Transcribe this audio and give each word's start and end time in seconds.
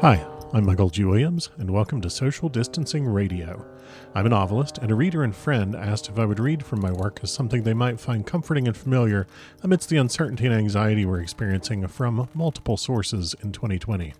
Hi, 0.00 0.24
I'm 0.52 0.64
Michael 0.64 0.90
G. 0.90 1.02
Williams, 1.02 1.50
and 1.58 1.72
welcome 1.72 2.00
to 2.02 2.08
Social 2.08 2.48
Distancing 2.48 3.04
Radio. 3.04 3.66
I'm 4.14 4.26
a 4.26 4.28
novelist, 4.28 4.78
and 4.78 4.92
a 4.92 4.94
reader 4.94 5.24
and 5.24 5.34
friend 5.34 5.74
asked 5.74 6.08
if 6.08 6.20
I 6.20 6.24
would 6.24 6.38
read 6.38 6.64
from 6.64 6.80
my 6.80 6.92
work 6.92 7.18
as 7.24 7.32
something 7.32 7.64
they 7.64 7.74
might 7.74 7.98
find 7.98 8.24
comforting 8.24 8.68
and 8.68 8.76
familiar 8.76 9.26
amidst 9.64 9.88
the 9.88 9.96
uncertainty 9.96 10.46
and 10.46 10.54
anxiety 10.54 11.04
we're 11.04 11.20
experiencing 11.20 11.84
from 11.88 12.28
multiple 12.32 12.76
sources 12.76 13.34
in 13.42 13.50
2020. 13.50 14.14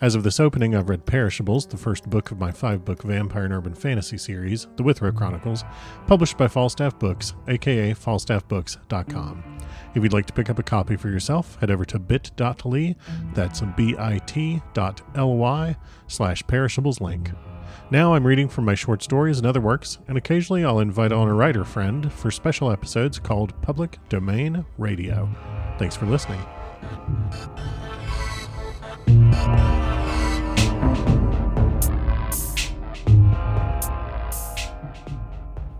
As 0.00 0.14
of 0.14 0.22
this 0.22 0.40
opening, 0.40 0.74
I've 0.74 0.88
read 0.88 1.06
Perishables, 1.06 1.66
the 1.66 1.76
first 1.76 2.08
book 2.10 2.30
of 2.30 2.38
my 2.38 2.52
five 2.52 2.84
book 2.84 3.02
vampire 3.02 3.44
and 3.44 3.54
urban 3.54 3.74
fantasy 3.74 4.18
series, 4.18 4.66
The 4.76 4.82
Withrow 4.82 5.12
Chronicles, 5.12 5.64
published 6.06 6.36
by 6.36 6.48
Falstaff 6.48 6.98
Books, 6.98 7.34
aka 7.48 7.92
falstaffbooks.com. 7.94 9.58
If 9.94 10.02
you'd 10.02 10.12
like 10.12 10.26
to 10.26 10.32
pick 10.32 10.50
up 10.50 10.58
a 10.58 10.62
copy 10.62 10.96
for 10.96 11.08
yourself, 11.08 11.56
head 11.60 11.70
over 11.70 11.84
to 11.84 11.98
bit.ly, 11.98 12.96
that's 13.32 13.60
bit.ly 13.60 14.16
slash 16.08 16.46
perishables 16.46 17.00
link. 17.00 17.30
Now 17.90 18.14
I'm 18.14 18.26
reading 18.26 18.48
from 18.48 18.64
my 18.64 18.74
short 18.74 19.02
stories 19.02 19.38
and 19.38 19.46
other 19.46 19.60
works, 19.60 19.98
and 20.08 20.16
occasionally 20.18 20.64
I'll 20.64 20.80
invite 20.80 21.12
on 21.12 21.28
a 21.28 21.34
writer 21.34 21.64
friend 21.64 22.12
for 22.12 22.30
special 22.30 22.70
episodes 22.70 23.18
called 23.18 23.60
Public 23.62 23.98
Domain 24.08 24.64
Radio. 24.78 25.28
Thanks 25.78 25.96
for 25.96 26.06
listening. 26.06 26.40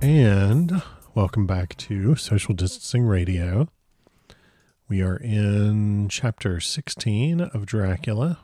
And 0.00 0.82
welcome 1.14 1.46
back 1.46 1.76
to 1.78 2.14
Social 2.14 2.54
Distancing 2.54 3.04
Radio. 3.04 3.68
We 4.86 5.00
are 5.00 5.16
in 5.16 6.08
chapter 6.10 6.60
16 6.60 7.40
of 7.40 7.64
Dracula. 7.64 8.40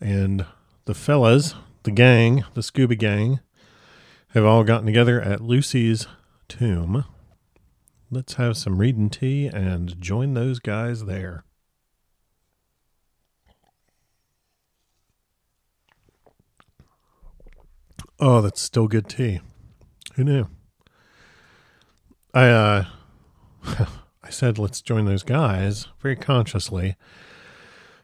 And 0.00 0.44
the 0.84 0.94
fellas, 0.94 1.54
the 1.84 1.92
gang, 1.92 2.44
the 2.54 2.60
Scooby 2.60 2.98
Gang, 2.98 3.38
have 4.30 4.44
all 4.44 4.64
gotten 4.64 4.86
together 4.86 5.20
at 5.20 5.40
Lucy's 5.40 6.08
tomb. 6.48 7.04
Let's 8.10 8.34
have 8.34 8.56
some 8.56 8.78
reading 8.78 9.08
tea 9.08 9.46
and 9.46 10.00
join 10.00 10.34
those 10.34 10.58
guys 10.58 11.04
there. 11.04 11.45
Oh, 18.18 18.40
that's 18.40 18.60
still 18.60 18.88
good 18.88 19.08
tea. 19.08 19.40
Who 20.14 20.24
knew? 20.24 20.48
I 22.32 22.48
uh 22.48 22.84
I 24.22 24.30
said 24.30 24.58
let's 24.58 24.80
join 24.80 25.04
those 25.04 25.22
guys 25.22 25.88
very 26.00 26.16
consciously 26.16 26.96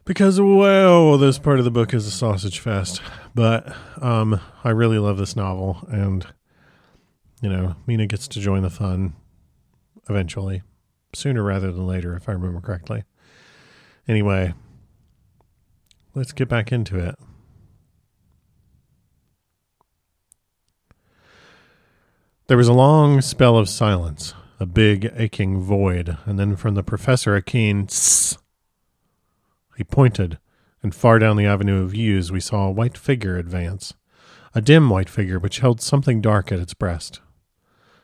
because 0.04 0.40
well 0.40 1.16
this 1.18 1.38
part 1.38 1.58
of 1.58 1.64
the 1.64 1.70
book 1.70 1.94
is 1.94 2.06
a 2.06 2.10
sausage 2.10 2.58
fest 2.58 3.00
but 3.34 3.74
um 4.00 4.40
i 4.64 4.70
really 4.70 4.98
love 4.98 5.16
this 5.16 5.36
novel 5.36 5.86
and 5.88 6.26
you 7.40 7.48
know 7.48 7.76
mina 7.86 8.06
gets 8.06 8.26
to 8.26 8.40
join 8.40 8.62
the 8.62 8.70
fun 8.70 9.14
eventually 10.08 10.62
sooner 11.14 11.42
rather 11.42 11.70
than 11.70 11.86
later 11.86 12.16
if 12.16 12.28
i 12.28 12.32
remember 12.32 12.60
correctly 12.60 13.04
anyway 14.08 14.52
let's 16.14 16.32
get 16.32 16.48
back 16.48 16.72
into 16.72 16.98
it 16.98 17.16
there 22.46 22.56
was 22.56 22.68
a 22.68 22.72
long 22.72 23.20
spell 23.20 23.56
of 23.56 23.68
silence 23.68 24.34
a 24.60 24.66
big 24.66 25.12
aching 25.16 25.60
void 25.60 26.16
and 26.24 26.38
then 26.38 26.54
from 26.54 26.74
the 26.74 26.82
professor 26.82 27.34
a 27.34 27.42
keen 27.42 27.86
tss 27.86 28.36
he 29.76 29.84
pointed, 29.84 30.38
and 30.82 30.94
far 30.94 31.18
down 31.18 31.36
the 31.36 31.46
avenue 31.46 31.82
of 31.82 31.94
yews 31.94 32.30
we 32.30 32.40
saw 32.40 32.66
a 32.66 32.70
white 32.70 32.96
figure 32.96 33.38
advance, 33.38 33.94
a 34.54 34.60
dim 34.60 34.90
white 34.90 35.08
figure 35.08 35.38
which 35.38 35.60
held 35.60 35.80
something 35.80 36.20
dark 36.20 36.52
at 36.52 36.58
its 36.58 36.74
breast. 36.74 37.20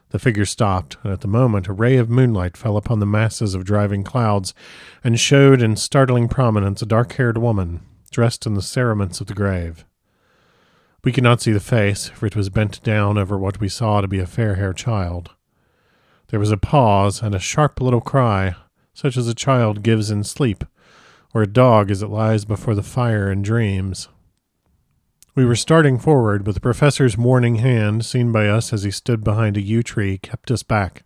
The 0.09 0.19
figure 0.19 0.45
stopped, 0.45 0.97
and 1.03 1.13
at 1.13 1.21
the 1.21 1.27
moment 1.27 1.67
a 1.67 1.73
ray 1.73 1.97
of 1.97 2.09
moonlight 2.09 2.57
fell 2.57 2.77
upon 2.77 2.99
the 2.99 3.05
masses 3.05 3.53
of 3.53 3.63
driving 3.63 4.03
clouds 4.03 4.55
and 5.03 5.19
showed 5.19 5.61
in 5.61 5.75
startling 5.75 6.27
prominence 6.27 6.81
a 6.81 6.87
dark 6.87 7.13
haired 7.13 7.37
woman, 7.37 7.81
dressed 8.09 8.47
in 8.47 8.55
the 8.55 8.61
cerements 8.61 9.21
of 9.21 9.27
the 9.27 9.35
grave. 9.35 9.85
We 11.03 11.11
could 11.11 11.23
not 11.23 11.41
see 11.41 11.51
the 11.51 11.59
face, 11.59 12.09
for 12.09 12.25
it 12.25 12.35
was 12.35 12.49
bent 12.49 12.83
down 12.83 13.17
over 13.17 13.37
what 13.37 13.59
we 13.59 13.69
saw 13.69 14.01
to 14.01 14.07
be 14.07 14.19
a 14.19 14.27
fair 14.27 14.55
haired 14.55 14.77
child. 14.77 15.31
There 16.27 16.39
was 16.39 16.51
a 16.51 16.57
pause 16.57 17.21
and 17.21 17.33
a 17.33 17.39
sharp 17.39 17.79
little 17.79 18.01
cry, 18.01 18.55
such 18.93 19.17
as 19.17 19.27
a 19.27 19.33
child 19.33 19.81
gives 19.81 20.11
in 20.11 20.23
sleep 20.23 20.63
or 21.33 21.41
a 21.41 21.47
dog 21.47 21.91
as 21.91 22.01
it 22.01 22.07
lies 22.07 22.45
before 22.45 22.75
the 22.75 22.83
fire 22.83 23.29
and 23.29 23.43
dreams. 23.43 24.09
We 25.35 25.45
were 25.45 25.55
starting 25.55 25.99
forward, 25.99 26.43
but 26.43 26.55
the 26.55 26.59
professor's 26.59 27.17
warning 27.17 27.55
hand, 27.55 28.03
seen 28.03 28.31
by 28.31 28.47
us 28.47 28.73
as 28.73 28.83
he 28.83 28.91
stood 28.91 29.23
behind 29.23 29.55
a 29.55 29.61
yew 29.61 29.83
tree, 29.83 30.17
kept 30.17 30.51
us 30.51 30.63
back. 30.63 31.03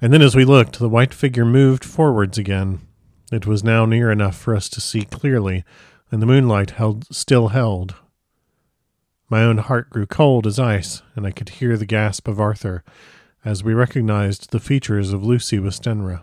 And 0.00 0.12
then 0.12 0.22
as 0.22 0.36
we 0.36 0.44
looked, 0.44 0.78
the 0.78 0.88
white 0.88 1.14
figure 1.14 1.44
moved 1.44 1.84
forwards 1.84 2.36
again. 2.36 2.80
It 3.32 3.46
was 3.46 3.64
now 3.64 3.86
near 3.86 4.10
enough 4.10 4.36
for 4.36 4.54
us 4.54 4.68
to 4.68 4.80
see 4.80 5.04
clearly, 5.04 5.64
and 6.12 6.22
the 6.22 6.26
moonlight 6.26 6.72
held 6.72 7.06
still 7.14 7.48
held. 7.48 7.96
My 9.28 9.42
own 9.42 9.58
heart 9.58 9.90
grew 9.90 10.06
cold 10.06 10.46
as 10.46 10.58
ice, 10.58 11.02
and 11.16 11.26
I 11.26 11.32
could 11.32 11.48
hear 11.48 11.76
the 11.76 11.86
gasp 11.86 12.28
of 12.28 12.38
Arthur 12.38 12.84
as 13.44 13.64
we 13.64 13.74
recognized 13.74 14.50
the 14.50 14.60
features 14.60 15.12
of 15.12 15.24
Lucy 15.24 15.58
Westenra. 15.58 16.22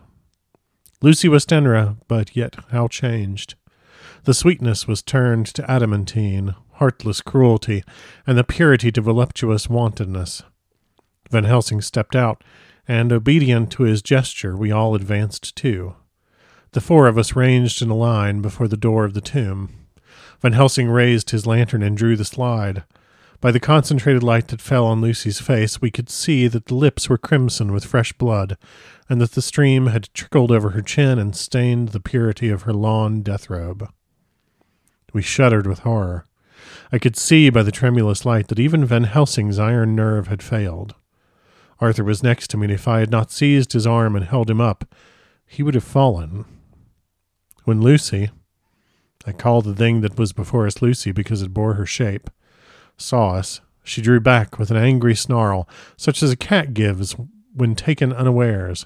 Lucy 1.02 1.28
Westenra, 1.28 1.98
but 2.08 2.36
yet 2.36 2.56
how 2.72 2.88
changed. 2.88 3.56
The 4.24 4.34
sweetness 4.34 4.88
was 4.88 5.02
turned 5.02 5.48
to 5.48 5.70
adamantine, 5.70 6.56
heartless 6.74 7.20
cruelty, 7.20 7.84
and 8.26 8.38
the 8.38 8.44
purity 8.46 8.90
to 8.94 9.02
voluptuous 9.02 9.70
wantonness. 9.70 10.44
Van 11.30 11.44
Helsing 11.44 11.82
stepped 11.82 12.16
out, 12.16 12.42
and, 12.88 13.12
obedient 13.12 13.72
to 13.72 13.84
his 13.84 14.02
gesture, 14.02 14.56
we 14.56 14.72
all 14.72 14.96
advanced 14.96 15.56
too. 15.58 15.96
The 16.72 16.82
four 16.82 17.08
of 17.08 17.18
us 17.18 17.36
ranged 17.36 17.82
in 17.82 17.90
a 17.90 17.96
line 17.96 18.42
before 18.42 18.68
the 18.68 18.78
door 18.78 19.04
of 19.04 19.14
the 19.14 19.22
tomb. 19.22 19.83
Van 20.44 20.52
Helsing 20.52 20.90
raised 20.90 21.30
his 21.30 21.48
lantern 21.48 21.82
and 21.82 21.96
drew 21.96 22.18
the 22.18 22.26
slide. 22.26 22.84
By 23.40 23.52
the 23.52 23.62
concentrated 23.62 24.24
light 24.24 24.50
that 24.50 24.62
fell 24.62 24.86
on 24.86 25.00
Lucy's 25.00 25.40
face, 25.40 25.82
we 25.82 25.90
could 25.90 26.10
see 26.10 26.48
that 26.50 26.66
the 26.66 26.76
lips 26.76 27.08
were 27.08 27.18
crimson 27.18 27.72
with 27.72 27.86
fresh 27.86 28.12
blood, 28.12 28.58
and 29.08 29.22
that 29.22 29.32
the 29.32 29.42
stream 29.42 29.88
had 29.88 30.14
trickled 30.14 30.52
over 30.52 30.72
her 30.72 30.82
chin 30.82 31.18
and 31.18 31.34
stained 31.34 31.90
the 31.90 32.02
purity 32.02 32.50
of 32.50 32.64
her 32.64 32.74
lawn 32.74 33.22
death 33.22 33.50
robe. 33.50 33.90
We 35.14 35.22
shuddered 35.22 35.66
with 35.66 35.80
horror. 35.80 36.26
I 36.92 37.00
could 37.00 37.16
see 37.16 37.50
by 37.50 37.64
the 37.64 37.72
tremulous 37.72 38.26
light 38.26 38.50
that 38.50 38.60
even 38.60 38.84
Van 38.84 39.06
Helsing's 39.06 39.60
iron 39.60 39.96
nerve 39.96 40.28
had 40.28 40.44
failed. 40.44 40.94
Arthur 41.80 42.04
was 42.04 42.22
next 42.22 42.50
to 42.50 42.58
me, 42.58 42.66
and 42.66 42.74
if 42.74 42.86
I 42.86 43.00
had 43.00 43.12
not 43.12 43.32
seized 43.32 43.72
his 43.72 43.88
arm 43.88 44.14
and 44.14 44.26
held 44.26 44.50
him 44.50 44.60
up, 44.60 44.94
he 45.46 45.64
would 45.64 45.76
have 45.76 45.86
fallen. 45.86 46.44
When 47.64 47.80
Lucy, 47.80 48.30
I 49.26 49.32
called 49.32 49.66
the 49.66 49.76
thing 49.76 50.02
that 50.02 50.18
was 50.18 50.34
before 50.34 50.68
us 50.68 50.82
Lucy 50.82 51.12
because 51.12 51.42
it 51.42 51.54
bore 51.54 51.76
her 51.76 51.86
shape, 51.86 52.30
saw 52.98 53.32
us, 53.32 53.62
she 53.84 54.02
drew 54.02 54.20
back 54.20 54.58
with 54.58 54.72
an 54.72 54.78
angry 54.78 55.16
snarl, 55.16 55.68
such 55.98 56.24
as 56.24 56.32
a 56.32 56.38
cat 56.38 56.74
gives 56.74 57.16
when 57.54 57.76
taken 57.76 58.14
unawares. 58.14 58.86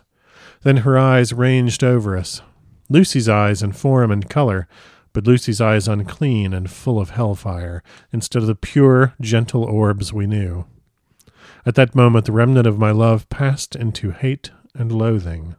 Then 0.63 0.77
her 0.77 0.97
eyes 0.97 1.33
ranged 1.33 1.83
over 1.83 2.17
us. 2.17 2.41
Lucy's 2.89 3.29
eyes 3.29 3.61
in 3.61 3.73
form 3.73 4.11
and 4.11 4.29
color, 4.29 4.67
but 5.13 5.27
Lucy's 5.27 5.61
eyes 5.61 5.87
unclean 5.87 6.53
and 6.53 6.69
full 6.69 6.99
of 6.99 7.11
hellfire, 7.11 7.83
instead 8.11 8.41
of 8.41 8.47
the 8.47 8.55
pure, 8.55 9.13
gentle 9.21 9.63
orbs 9.63 10.13
we 10.13 10.27
knew. 10.27 10.65
At 11.65 11.75
that 11.75 11.95
moment, 11.95 12.25
the 12.25 12.31
remnant 12.31 12.67
of 12.67 12.79
my 12.79 12.91
love 12.91 13.27
passed 13.29 13.75
into 13.75 14.11
hate 14.11 14.51
and 14.73 14.91
loathing. 14.91 15.55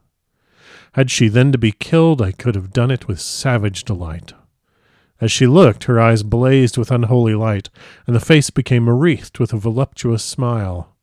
Had 0.92 1.10
she 1.10 1.28
then 1.28 1.52
to 1.52 1.58
be 1.58 1.72
killed, 1.72 2.22
I 2.22 2.32
could 2.32 2.54
have 2.54 2.72
done 2.72 2.90
it 2.90 3.06
with 3.06 3.20
savage 3.20 3.84
delight. 3.84 4.32
As 5.20 5.32
she 5.32 5.46
looked, 5.46 5.84
her 5.84 5.98
eyes 5.98 6.22
blazed 6.22 6.78
with 6.78 6.92
unholy 6.92 7.34
light, 7.34 7.70
and 8.06 8.14
the 8.14 8.20
face 8.20 8.50
became 8.50 8.88
wreathed 8.88 9.38
with 9.38 9.52
a 9.52 9.58
voluptuous 9.58 10.22
smile. 10.22 10.94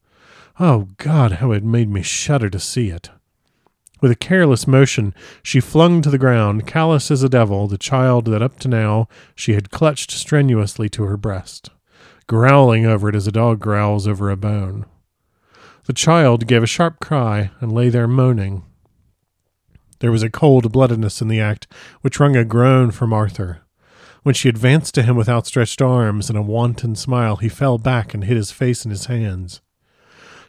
Oh 0.59 0.87
God, 0.97 1.33
how 1.33 1.51
it 1.51 1.63
made 1.63 1.89
me 1.89 2.01
shudder 2.01 2.49
to 2.49 2.59
see 2.59 2.89
it! 2.89 3.09
With 4.01 4.11
a 4.11 4.15
careless 4.15 4.67
motion, 4.67 5.13
she 5.43 5.59
flung 5.59 6.01
to 6.01 6.09
the 6.09 6.17
ground, 6.17 6.67
callous 6.67 7.11
as 7.11 7.23
a 7.23 7.29
devil, 7.29 7.67
the 7.67 7.77
child 7.77 8.25
that 8.25 8.41
up 8.41 8.59
to 8.59 8.67
now 8.67 9.07
she 9.35 9.53
had 9.53 9.71
clutched 9.71 10.11
strenuously 10.11 10.87
to 10.89 11.03
her 11.03 11.17
breast, 11.17 11.69
growling 12.27 12.85
over 12.85 13.09
it 13.09 13.15
as 13.15 13.27
a 13.27 13.31
dog 13.31 13.59
growls 13.59 14.07
over 14.07 14.29
a 14.29 14.37
bone. 14.37 14.85
The 15.85 15.93
child 15.93 16.47
gave 16.47 16.63
a 16.63 16.67
sharp 16.67 16.99
cry 16.99 17.51
and 17.59 17.71
lay 17.71 17.89
there 17.89 18.07
moaning. 18.07 18.63
There 19.99 20.11
was 20.11 20.23
a 20.23 20.29
cold 20.29 20.71
bloodedness 20.71 21.21
in 21.21 21.27
the 21.27 21.41
act 21.41 21.67
which 22.01 22.19
wrung 22.19 22.35
a 22.35 22.45
groan 22.45 22.91
from 22.91 23.13
Arthur. 23.13 23.64
When 24.25 24.33
she 24.33 24.49
advanced 24.49 24.95
to 24.95 25.03
him 25.03 25.15
with 25.15 25.29
outstretched 25.29 25.83
arms 25.83 26.29
and 26.29 26.37
a 26.37 26.41
wanton 26.41 26.95
smile, 26.95 27.35
he 27.35 27.47
fell 27.47 27.77
back 27.77 28.15
and 28.15 28.23
hid 28.23 28.37
his 28.37 28.49
face 28.49 28.83
in 28.83 28.89
his 28.89 29.05
hands. 29.05 29.61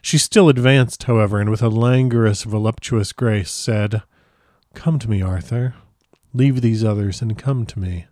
She 0.01 0.17
still 0.17 0.49
advanced, 0.49 1.03
however, 1.03 1.39
and 1.39 1.51
with 1.51 1.61
a 1.61 1.69
languorous, 1.69 2.41
voluptuous 2.41 3.13
grace 3.13 3.51
said, 3.51 4.01
Come 4.73 4.97
to 4.97 5.07
me, 5.07 5.21
Arthur. 5.21 5.75
Leave 6.33 6.61
these 6.61 6.83
others 6.83 7.21
and 7.21 7.37
come 7.37 7.67
to 7.67 7.77
me. 7.77 8.07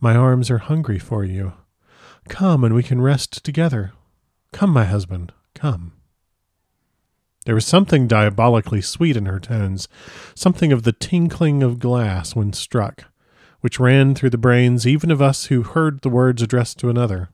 My 0.00 0.14
arms 0.14 0.50
are 0.50 0.58
hungry 0.58 0.98
for 0.98 1.24
you. 1.24 1.54
Come 2.28 2.62
and 2.62 2.74
we 2.74 2.82
can 2.82 3.00
rest 3.00 3.42
together. 3.42 3.92
Come, 4.52 4.68
my 4.68 4.84
husband, 4.84 5.32
come. 5.54 5.94
There 7.46 7.54
was 7.54 7.64
something 7.64 8.06
diabolically 8.06 8.82
sweet 8.82 9.16
in 9.16 9.24
her 9.24 9.40
tones, 9.40 9.88
something 10.34 10.72
of 10.72 10.82
the 10.82 10.92
tinkling 10.92 11.62
of 11.62 11.78
glass 11.78 12.36
when 12.36 12.52
struck, 12.52 13.06
which 13.60 13.80
ran 13.80 14.14
through 14.14 14.30
the 14.30 14.38
brains 14.38 14.86
even 14.86 15.10
of 15.10 15.22
us 15.22 15.46
who 15.46 15.62
heard 15.62 16.00
the 16.00 16.08
words 16.08 16.42
addressed 16.42 16.78
to 16.78 16.88
another. 16.88 17.30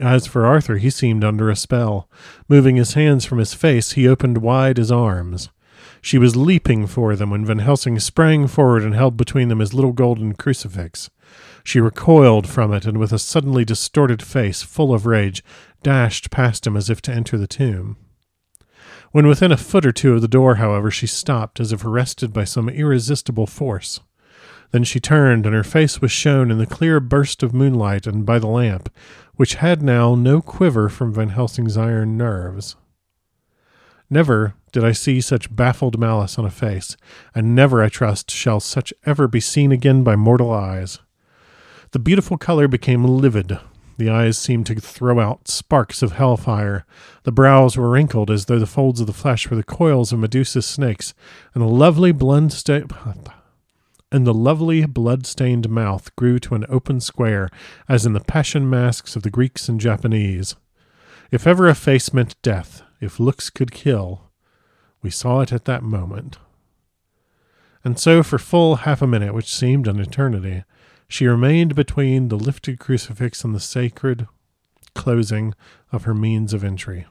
As 0.00 0.26
for 0.26 0.46
Arthur, 0.46 0.78
he 0.78 0.88
seemed 0.88 1.24
under 1.24 1.50
a 1.50 1.56
spell. 1.56 2.08
Moving 2.48 2.76
his 2.76 2.94
hands 2.94 3.24
from 3.24 3.38
his 3.38 3.52
face, 3.52 3.92
he 3.92 4.08
opened 4.08 4.38
wide 4.38 4.78
his 4.78 4.90
arms. 4.90 5.50
She 6.00 6.16
was 6.16 6.36
leaping 6.36 6.86
for 6.86 7.14
them 7.14 7.30
when 7.30 7.44
Van 7.44 7.58
Helsing 7.58 7.98
sprang 7.98 8.46
forward 8.46 8.82
and 8.82 8.94
held 8.94 9.16
between 9.18 9.48
them 9.48 9.58
his 9.58 9.74
little 9.74 9.92
golden 9.92 10.34
crucifix. 10.34 11.10
She 11.62 11.80
recoiled 11.80 12.48
from 12.48 12.72
it, 12.72 12.86
and 12.86 12.98
with 12.98 13.12
a 13.12 13.18
suddenly 13.18 13.64
distorted 13.64 14.22
face, 14.22 14.62
full 14.62 14.94
of 14.94 15.04
rage, 15.04 15.44
dashed 15.82 16.30
past 16.30 16.66
him 16.66 16.76
as 16.76 16.88
if 16.88 17.02
to 17.02 17.12
enter 17.12 17.36
the 17.36 17.46
tomb. 17.46 17.96
When 19.12 19.26
within 19.26 19.52
a 19.52 19.56
foot 19.56 19.84
or 19.84 19.92
two 19.92 20.14
of 20.14 20.22
the 20.22 20.28
door, 20.28 20.54
however, 20.54 20.90
she 20.90 21.06
stopped, 21.06 21.60
as 21.60 21.72
if 21.72 21.84
arrested 21.84 22.32
by 22.32 22.44
some 22.44 22.68
irresistible 22.68 23.46
force. 23.46 24.00
Then 24.70 24.84
she 24.84 25.00
turned, 25.00 25.46
and 25.46 25.54
her 25.54 25.64
face 25.64 26.00
was 26.00 26.12
shown 26.12 26.50
in 26.50 26.58
the 26.58 26.66
clear 26.66 27.00
burst 27.00 27.42
of 27.42 27.52
moonlight 27.52 28.06
and 28.06 28.24
by 28.24 28.38
the 28.38 28.46
lamp, 28.46 28.88
which 29.34 29.54
had 29.54 29.82
now 29.82 30.14
no 30.14 30.40
quiver 30.40 30.88
from 30.88 31.12
Van 31.12 31.30
Helsing's 31.30 31.76
iron 31.76 32.16
nerves. 32.16 32.76
Never 34.08 34.54
did 34.72 34.84
I 34.84 34.92
see 34.92 35.20
such 35.20 35.54
baffled 35.54 35.98
malice 35.98 36.38
on 36.38 36.44
a 36.44 36.50
face, 36.50 36.96
and 37.34 37.54
never, 37.54 37.82
I 37.82 37.88
trust, 37.88 38.30
shall 38.30 38.60
such 38.60 38.92
ever 39.04 39.26
be 39.26 39.40
seen 39.40 39.72
again 39.72 40.04
by 40.04 40.14
mortal 40.16 40.52
eyes. 40.52 40.98
The 41.92 41.98
beautiful 41.98 42.36
color 42.36 42.68
became 42.68 43.04
livid. 43.04 43.58
The 43.98 44.10
eyes 44.10 44.38
seemed 44.38 44.66
to 44.66 44.76
throw 44.76 45.18
out 45.20 45.48
sparks 45.48 46.02
of 46.02 46.12
hellfire. 46.12 46.86
The 47.24 47.32
brows 47.32 47.76
were 47.76 47.90
wrinkled 47.90 48.30
as 48.30 48.46
though 48.46 48.58
the 48.58 48.66
folds 48.66 49.00
of 49.00 49.06
the 49.06 49.12
flesh 49.12 49.50
were 49.50 49.56
the 49.56 49.64
coils 49.64 50.12
of 50.12 50.20
Medusa's 50.20 50.66
snakes, 50.66 51.12
and 51.54 51.62
the 51.62 51.68
lovely 51.68 52.12
blood 52.12 52.52
and 54.12 54.26
the 54.26 54.34
lovely 54.34 54.84
blood-stained 54.86 55.68
mouth 55.68 56.14
grew 56.16 56.38
to 56.40 56.54
an 56.54 56.66
open 56.68 57.00
square, 57.00 57.48
as 57.88 58.04
in 58.04 58.12
the 58.12 58.20
passion 58.20 58.68
masks 58.68 59.14
of 59.16 59.22
the 59.22 59.30
Greeks 59.30 59.68
and 59.68 59.80
Japanese. 59.80 60.56
If 61.30 61.46
ever 61.46 61.68
a 61.68 61.74
face 61.74 62.12
meant 62.12 62.40
death, 62.42 62.82
if 63.00 63.20
looks 63.20 63.50
could 63.50 63.70
kill, 63.70 64.30
we 65.02 65.10
saw 65.10 65.40
it 65.40 65.52
at 65.52 65.64
that 65.66 65.82
moment. 65.82 66.38
And 67.84 67.98
so, 67.98 68.22
for 68.22 68.38
full 68.38 68.76
half 68.76 69.00
a 69.00 69.06
minute, 69.06 69.32
which 69.32 69.54
seemed 69.54 69.86
an 69.86 70.00
eternity, 70.00 70.64
she 71.08 71.26
remained 71.26 71.74
between 71.74 72.28
the 72.28 72.36
lifted 72.36 72.78
crucifix 72.78 73.42
and 73.42 73.54
the 73.54 73.60
sacred 73.60 74.26
closing 74.94 75.54
of 75.92 76.04
her 76.04 76.14
means 76.14 76.52
of 76.52 76.62
entry. 76.62 77.06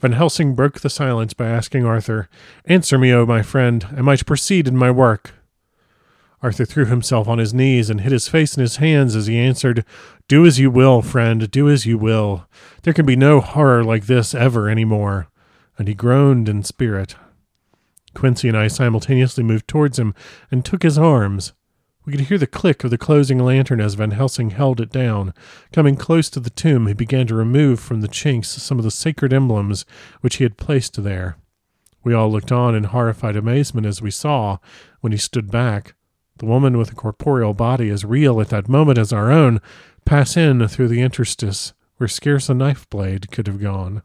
Van 0.00 0.12
Helsing 0.12 0.54
broke 0.54 0.80
the 0.80 0.90
silence 0.90 1.34
by 1.34 1.46
asking 1.46 1.84
Arthur, 1.84 2.28
Answer 2.64 2.96
me, 2.96 3.12
O 3.12 3.26
my 3.26 3.42
friend, 3.42 3.86
am 3.96 4.08
I 4.08 4.16
to 4.16 4.24
proceed 4.24 4.66
in 4.68 4.76
my 4.76 4.90
work? 4.90 5.34
Arthur 6.46 6.64
threw 6.64 6.84
himself 6.84 7.26
on 7.26 7.38
his 7.38 7.52
knees 7.52 7.90
and 7.90 8.02
hid 8.02 8.12
his 8.12 8.28
face 8.28 8.56
in 8.56 8.60
his 8.60 8.76
hands 8.76 9.16
as 9.16 9.26
he 9.26 9.36
answered, 9.36 9.84
Do 10.28 10.46
as 10.46 10.60
you 10.60 10.70
will, 10.70 11.02
friend, 11.02 11.50
do 11.50 11.68
as 11.68 11.86
you 11.86 11.98
will. 11.98 12.46
There 12.82 12.94
can 12.94 13.04
be 13.04 13.16
no 13.16 13.40
horror 13.40 13.82
like 13.82 14.06
this 14.06 14.32
ever 14.32 14.68
any 14.68 14.84
more. 14.84 15.26
And 15.76 15.88
he 15.88 15.94
groaned 15.94 16.48
in 16.48 16.62
spirit. 16.62 17.16
Quincy 18.14 18.46
and 18.46 18.56
I 18.56 18.68
simultaneously 18.68 19.42
moved 19.42 19.66
towards 19.66 19.98
him 19.98 20.14
and 20.48 20.64
took 20.64 20.84
his 20.84 20.96
arms. 20.96 21.52
We 22.04 22.12
could 22.12 22.26
hear 22.28 22.38
the 22.38 22.46
click 22.46 22.84
of 22.84 22.92
the 22.92 22.96
closing 22.96 23.40
lantern 23.40 23.80
as 23.80 23.94
Van 23.94 24.12
Helsing 24.12 24.50
held 24.50 24.80
it 24.80 24.92
down. 24.92 25.34
Coming 25.72 25.96
close 25.96 26.30
to 26.30 26.38
the 26.38 26.48
tomb, 26.48 26.86
he 26.86 26.94
began 26.94 27.26
to 27.26 27.34
remove 27.34 27.80
from 27.80 28.02
the 28.02 28.08
chinks 28.08 28.50
some 28.50 28.78
of 28.78 28.84
the 28.84 28.92
sacred 28.92 29.32
emblems 29.32 29.84
which 30.20 30.36
he 30.36 30.44
had 30.44 30.56
placed 30.56 31.02
there. 31.02 31.38
We 32.04 32.14
all 32.14 32.30
looked 32.30 32.52
on 32.52 32.76
in 32.76 32.84
horrified 32.84 33.34
amazement 33.34 33.84
as 33.84 34.00
we 34.00 34.12
saw, 34.12 34.58
when 35.00 35.10
he 35.10 35.18
stood 35.18 35.50
back, 35.50 35.96
the 36.38 36.46
woman 36.46 36.76
with 36.76 36.92
a 36.92 36.94
corporeal 36.94 37.54
body 37.54 37.90
as 37.90 38.04
real 38.04 38.40
at 38.40 38.48
that 38.50 38.68
moment 38.68 38.98
as 38.98 39.12
our 39.12 39.30
own, 39.30 39.60
pass 40.04 40.36
in 40.36 40.66
through 40.68 40.88
the 40.88 41.00
interstice 41.00 41.72
where 41.96 42.08
scarce 42.08 42.48
a 42.48 42.54
knife 42.54 42.88
blade 42.90 43.30
could 43.30 43.46
have 43.46 43.60
gone. 43.60 44.02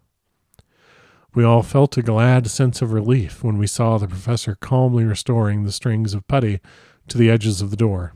We 1.33 1.43
all 1.43 1.63
felt 1.63 1.97
a 1.97 2.01
glad 2.01 2.47
sense 2.47 2.81
of 2.81 2.91
relief 2.91 3.43
when 3.43 3.57
we 3.57 3.67
saw 3.67 3.97
the 3.97 4.07
professor 4.07 4.55
calmly 4.55 5.05
restoring 5.05 5.63
the 5.63 5.71
strings 5.71 6.13
of 6.13 6.27
putty 6.27 6.59
to 7.07 7.17
the 7.17 7.29
edges 7.29 7.61
of 7.61 7.69
the 7.69 7.77
door. 7.77 8.13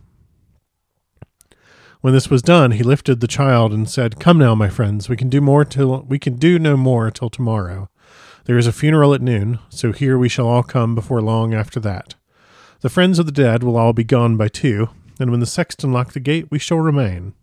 When 2.01 2.13
this 2.13 2.29
was 2.29 2.41
done, 2.41 2.71
he 2.71 2.83
lifted 2.83 3.19
the 3.19 3.27
child 3.27 3.73
and 3.73 3.89
said, 3.89 4.19
"Come 4.19 4.37
now, 4.37 4.53
my 4.53 4.69
friends, 4.69 5.09
we 5.09 5.17
can 5.17 5.29
do 5.29 5.41
more 5.41 5.65
till 5.65 6.03
we 6.07 6.19
can 6.19 6.35
do 6.35 6.59
no 6.59 6.77
more 6.77 7.09
till 7.09 7.29
tomorrow. 7.29 7.89
There 8.45 8.57
is 8.57 8.67
a 8.67 8.73
funeral 8.73 9.13
at 9.13 9.21
noon, 9.21 9.59
so 9.69 9.91
here 9.91 10.17
we 10.17 10.29
shall 10.29 10.47
all 10.47 10.61
come 10.61 10.93
before 10.93 11.21
long 11.21 11.53
after 11.53 11.79
that. 11.79 12.15
The 12.81 12.89
friends 12.89 13.19
of 13.19 13.25
the 13.25 13.31
dead 13.31 13.63
will 13.63 13.77
all 13.77 13.93
be 13.93 14.03
gone 14.03 14.37
by 14.37 14.47
two, 14.47 14.89
and 15.19 15.31
when 15.31 15.39
the 15.39 15.45
sexton 15.45 15.91
lock 15.91 16.13
the 16.13 16.19
gate, 16.19 16.51
we 16.51 16.59
shall 16.59 16.79
remain. 16.79 17.33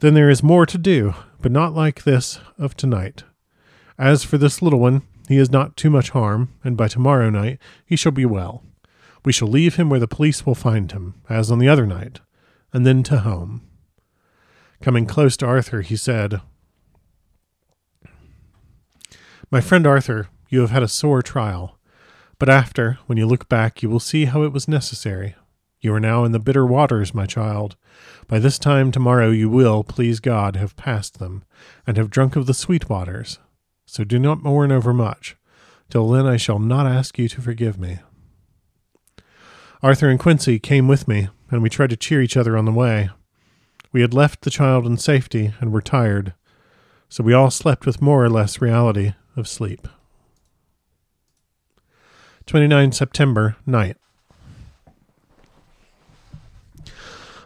Then 0.00 0.14
there 0.14 0.30
is 0.30 0.42
more 0.42 0.66
to 0.66 0.78
do, 0.78 1.14
but 1.40 1.52
not 1.52 1.74
like 1.74 2.02
this 2.02 2.40
of 2.58 2.76
tonight. 2.76 3.24
As 3.98 4.24
for 4.24 4.38
this 4.38 4.60
little 4.60 4.80
one, 4.80 5.02
he 5.28 5.38
is 5.38 5.50
not 5.50 5.76
too 5.76 5.90
much 5.90 6.10
harm, 6.10 6.52
and 6.64 6.76
by 6.76 6.88
tomorrow 6.88 7.30
night 7.30 7.58
he 7.86 7.96
shall 7.96 8.12
be 8.12 8.26
well. 8.26 8.62
We 9.24 9.32
shall 9.32 9.48
leave 9.48 9.76
him 9.76 9.88
where 9.88 10.00
the 10.00 10.08
police 10.08 10.44
will 10.44 10.54
find 10.54 10.90
him, 10.90 11.14
as 11.28 11.50
on 11.50 11.58
the 11.58 11.68
other 11.68 11.86
night, 11.86 12.20
and 12.72 12.84
then 12.84 13.02
to 13.04 13.20
home. 13.20 13.62
Coming 14.80 15.06
close 15.06 15.36
to 15.38 15.46
Arthur, 15.46 15.82
he 15.82 15.96
said, 15.96 16.40
My 19.50 19.60
friend 19.60 19.86
Arthur, 19.86 20.28
you 20.48 20.60
have 20.60 20.70
had 20.70 20.82
a 20.82 20.88
sore 20.88 21.22
trial. 21.22 21.78
But 22.42 22.48
after, 22.48 22.98
when 23.06 23.18
you 23.18 23.24
look 23.24 23.48
back, 23.48 23.84
you 23.84 23.88
will 23.88 24.00
see 24.00 24.24
how 24.24 24.42
it 24.42 24.52
was 24.52 24.66
necessary. 24.66 25.36
You 25.80 25.94
are 25.94 26.00
now 26.00 26.24
in 26.24 26.32
the 26.32 26.40
bitter 26.40 26.66
waters, 26.66 27.14
my 27.14 27.24
child. 27.24 27.76
By 28.26 28.40
this 28.40 28.58
time 28.58 28.90
tomorrow 28.90 29.30
you 29.30 29.48
will, 29.48 29.84
please 29.84 30.18
God, 30.18 30.56
have 30.56 30.74
passed 30.74 31.20
them, 31.20 31.44
and 31.86 31.96
have 31.96 32.10
drunk 32.10 32.34
of 32.34 32.46
the 32.46 32.52
sweet 32.52 32.90
waters. 32.90 33.38
So 33.86 34.02
do 34.02 34.18
not 34.18 34.42
mourn 34.42 34.72
over 34.72 34.92
much. 34.92 35.36
Till 35.88 36.08
then 36.08 36.26
I 36.26 36.36
shall 36.36 36.58
not 36.58 36.84
ask 36.84 37.16
you 37.16 37.28
to 37.28 37.40
forgive 37.40 37.78
me. 37.78 38.00
Arthur 39.80 40.08
and 40.08 40.18
Quincy 40.18 40.58
came 40.58 40.88
with 40.88 41.06
me, 41.06 41.28
and 41.48 41.62
we 41.62 41.70
tried 41.70 41.90
to 41.90 41.96
cheer 41.96 42.20
each 42.20 42.36
other 42.36 42.56
on 42.56 42.64
the 42.64 42.72
way. 42.72 43.10
We 43.92 44.00
had 44.00 44.12
left 44.12 44.40
the 44.40 44.50
child 44.50 44.84
in 44.84 44.96
safety 44.96 45.52
and 45.60 45.70
were 45.70 45.80
tired, 45.80 46.34
so 47.08 47.22
we 47.22 47.34
all 47.34 47.52
slept 47.52 47.86
with 47.86 48.02
more 48.02 48.24
or 48.24 48.28
less 48.28 48.60
reality 48.60 49.12
of 49.36 49.46
sleep. 49.46 49.86
29 52.46 52.92
September, 52.92 53.56
night. 53.66 53.96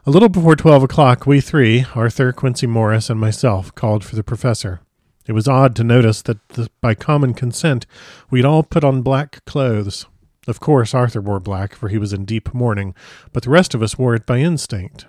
A 0.09 0.11
little 0.11 0.29
before 0.29 0.55
12 0.55 0.85
o'clock, 0.85 1.27
we 1.27 1.41
three, 1.41 1.85
Arthur, 1.95 2.33
Quincy 2.33 2.67
Morris, 2.67 3.11
and 3.11 3.19
myself, 3.19 3.75
called 3.75 4.05
for 4.05 4.15
the 4.15 4.23
professor. 4.23 4.81
It 5.27 5.33
was 5.33 5.49
odd 5.49 5.75
to 5.77 5.85
notice 5.85 6.23
that 6.23 6.49
the, 6.51 6.71
by 6.81 6.95
common 6.95 7.35
consent 7.35 7.87
we'd 8.31 8.45
all 8.45 8.63
put 8.63 8.85
on 8.85 9.03
black 9.03 9.45
clothes. 9.45 10.07
Of 10.47 10.61
course, 10.61 10.95
Arthur 10.95 11.21
wore 11.21 11.41
black, 11.41 11.75
for 11.75 11.89
he 11.89 11.99
was 11.99 12.13
in 12.13 12.25
deep 12.25 12.55
mourning, 12.55 12.95
but 13.33 13.43
the 13.43 13.51
rest 13.51 13.75
of 13.75 13.83
us 13.83 13.99
wore 13.99 14.15
it 14.15 14.27
by 14.27 14.39
instinct. 14.39 15.07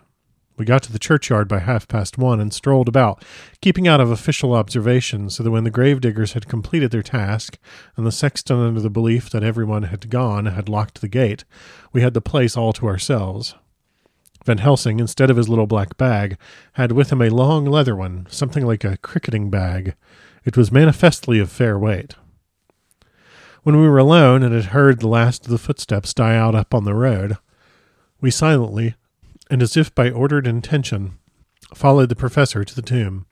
We 0.57 0.65
got 0.65 0.81
to 0.83 0.91
the 0.91 0.99
churchyard 0.99 1.47
by 1.47 1.59
half 1.59 1.87
past 1.87 2.17
one 2.17 2.39
and 2.39 2.51
strolled 2.51 2.87
about, 2.87 3.23
keeping 3.61 3.87
out 3.87 4.01
of 4.01 4.09
official 4.09 4.53
observation, 4.53 5.29
so 5.29 5.43
that 5.43 5.51
when 5.51 5.63
the 5.63 5.69
gravediggers 5.69 6.33
had 6.33 6.47
completed 6.47 6.89
their 6.89 7.03
task, 7.03 7.59
and 7.95 8.07
the 8.07 8.11
sexton, 8.11 8.59
under 8.59 8.81
the 8.81 8.89
belief 8.89 9.29
that 9.29 9.43
everyone 9.43 9.83
had 9.83 10.09
gone, 10.09 10.47
had 10.47 10.67
locked 10.67 10.99
the 10.99 11.07
gate, 11.07 11.45
we 11.93 12.01
had 12.01 12.15
the 12.15 12.21
place 12.21 12.57
all 12.57 12.73
to 12.73 12.87
ourselves. 12.87 13.53
Van 14.45 14.57
Helsing, 14.57 14.99
instead 14.99 15.29
of 15.29 15.37
his 15.37 15.49
little 15.49 15.67
black 15.67 15.95
bag, 15.97 16.37
had 16.73 16.91
with 16.91 17.11
him 17.11 17.21
a 17.21 17.29
long 17.29 17.65
leather 17.65 17.95
one, 17.95 18.25
something 18.29 18.65
like 18.65 18.83
a 18.83 18.97
cricketing 18.97 19.51
bag. 19.51 19.93
It 20.43 20.57
was 20.57 20.71
manifestly 20.71 21.37
of 21.37 21.51
fair 21.51 21.77
weight. 21.77 22.15
When 23.63 23.79
we 23.79 23.89
were 23.89 23.97
alone 23.97 24.41
and 24.41 24.55
had 24.55 24.65
heard 24.65 25.01
the 25.01 25.07
last 25.09 25.45
of 25.45 25.51
the 25.51 25.57
footsteps 25.57 26.13
die 26.13 26.35
out 26.35 26.55
up 26.55 26.73
on 26.73 26.85
the 26.85 26.95
road, 26.95 27.37
we 28.21 28.31
silently 28.31 28.95
and 29.49 29.61
as 29.61 29.77
if 29.77 29.93
by 29.93 30.09
ordered 30.09 30.47
intention, 30.47 31.17
followed 31.73 32.09
the 32.09 32.15
professor 32.15 32.63
to 32.63 32.75
the 32.75 32.81
tomb. 32.81 33.25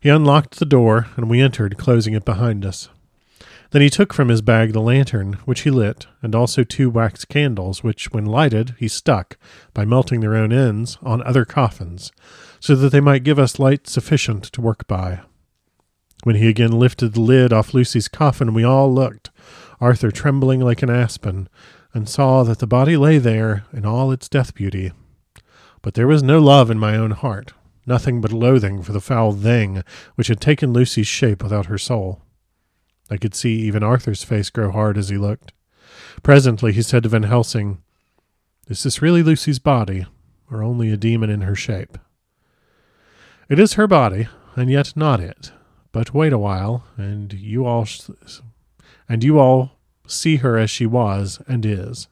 He 0.00 0.08
unlocked 0.08 0.58
the 0.58 0.64
door, 0.66 1.08
and 1.16 1.30
we 1.30 1.40
entered, 1.40 1.78
closing 1.78 2.14
it 2.14 2.24
behind 2.24 2.64
us. 2.64 2.88
Then 3.70 3.80
he 3.80 3.88
took 3.88 4.12
from 4.12 4.28
his 4.28 4.42
bag 4.42 4.72
the 4.72 4.80
lantern, 4.80 5.34
which 5.46 5.62
he 5.62 5.70
lit, 5.70 6.06
and 6.20 6.34
also 6.34 6.62
two 6.62 6.90
wax 6.90 7.24
candles, 7.24 7.82
which, 7.82 8.12
when 8.12 8.26
lighted, 8.26 8.74
he 8.78 8.86
stuck, 8.86 9.38
by 9.72 9.86
melting 9.86 10.20
their 10.20 10.36
own 10.36 10.52
ends, 10.52 10.98
on 11.02 11.22
other 11.22 11.46
coffins, 11.46 12.12
so 12.60 12.76
that 12.76 12.92
they 12.92 13.00
might 13.00 13.24
give 13.24 13.38
us 13.38 13.58
light 13.58 13.88
sufficient 13.88 14.44
to 14.44 14.60
work 14.60 14.86
by. 14.86 15.20
When 16.24 16.36
he 16.36 16.48
again 16.48 16.72
lifted 16.72 17.14
the 17.14 17.22
lid 17.22 17.52
off 17.52 17.72
Lucy's 17.72 18.08
coffin, 18.08 18.52
we 18.52 18.62
all 18.62 18.92
looked, 18.92 19.30
Arthur 19.80 20.10
trembling 20.10 20.60
like 20.60 20.82
an 20.82 20.90
aspen, 20.90 21.48
and 21.94 22.08
saw 22.08 22.42
that 22.44 22.58
the 22.58 22.66
body 22.66 22.96
lay 22.96 23.16
there 23.16 23.64
in 23.72 23.86
all 23.86 24.12
its 24.12 24.28
death 24.28 24.54
beauty. 24.54 24.92
But 25.82 25.94
there 25.94 26.06
was 26.06 26.22
no 26.22 26.38
love 26.38 26.70
in 26.70 26.78
my 26.78 26.96
own 26.96 27.10
heart, 27.10 27.52
nothing 27.86 28.20
but 28.20 28.32
loathing 28.32 28.82
for 28.82 28.92
the 28.92 29.00
foul 29.00 29.32
thing 29.32 29.82
which 30.14 30.28
had 30.28 30.40
taken 30.40 30.72
Lucy's 30.72 31.08
shape 31.08 31.42
without 31.42 31.66
her 31.66 31.78
soul. 31.78 32.22
I 33.10 33.16
could 33.16 33.34
see 33.34 33.56
even 33.62 33.82
Arthur's 33.82 34.22
face 34.22 34.48
grow 34.48 34.70
hard 34.70 34.96
as 34.96 35.08
he 35.08 35.18
looked. 35.18 35.52
Presently 36.22 36.72
he 36.72 36.82
said 36.82 37.02
to 37.02 37.08
Van 37.08 37.24
Helsing, 37.24 37.82
Is 38.68 38.84
this 38.84 39.02
really 39.02 39.22
Lucy's 39.22 39.58
body, 39.58 40.06
or 40.50 40.62
only 40.62 40.90
a 40.90 40.96
demon 40.96 41.30
in 41.30 41.42
her 41.42 41.56
shape? 41.56 41.98
It 43.48 43.58
is 43.58 43.74
her 43.74 43.86
body, 43.86 44.28
and 44.54 44.70
yet 44.70 44.96
not 44.96 45.20
it. 45.20 45.52
But 45.90 46.14
wait 46.14 46.32
a 46.32 46.38
while, 46.38 46.84
and 46.96 47.32
you 47.34 47.66
all, 47.66 47.86
and 49.08 49.22
you 49.22 49.38
all 49.38 49.72
see 50.06 50.36
her 50.36 50.56
as 50.56 50.70
she 50.70 50.86
was 50.86 51.42
and 51.46 51.66
is. 51.66 52.08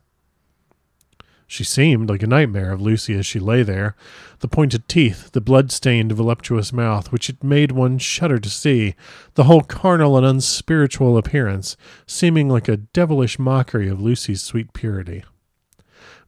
She 1.53 1.65
seemed 1.65 2.09
like 2.09 2.23
a 2.23 2.29
nightmare 2.29 2.71
of 2.71 2.81
Lucy 2.81 3.19
as 3.19 3.27
she 3.27 3.41
lay 3.41 3.65
there, 3.65 3.97
the 4.39 4.47
pointed 4.47 4.87
teeth, 4.87 5.33
the 5.33 5.41
blood-stained, 5.41 6.13
voluptuous 6.13 6.73
mouth, 6.73 7.11
which 7.11 7.29
it 7.29 7.43
made 7.43 7.73
one 7.73 7.99
shudder 7.99 8.39
to 8.39 8.49
see, 8.49 8.95
the 9.35 9.43
whole 9.43 9.63
carnal 9.63 10.17
and 10.17 10.25
unspiritual 10.25 11.19
appearance, 11.19 11.77
seeming 12.07 12.49
like 12.49 12.69
a 12.69 12.77
devilish 12.77 13.37
mockery 13.37 13.89
of 13.89 14.01
Lucy's 14.01 14.41
sweet 14.41 14.73
purity. 14.73 15.25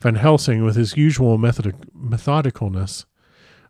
Van 0.00 0.16
Helsing, 0.16 0.64
with 0.64 0.74
his 0.74 0.96
usual 0.96 1.38
method- 1.38 1.88
methodicalness, 1.96 3.04